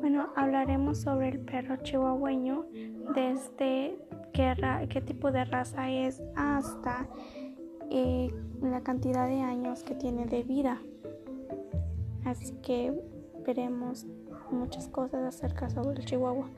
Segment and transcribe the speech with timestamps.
[0.00, 2.64] Bueno, hablaremos sobre el perro chihuahueño,
[3.14, 3.98] desde
[4.32, 7.06] qué, ra qué tipo de raza es hasta
[7.90, 8.32] eh,
[8.62, 10.80] la cantidad de años que tiene de vida.
[12.24, 12.98] Así que
[13.44, 14.06] veremos
[14.50, 16.48] muchas cosas acerca sobre el chihuahua.